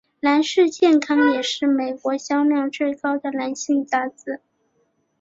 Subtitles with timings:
[0.21, 4.41] 男士健康也是美国销量最高的男性杂志。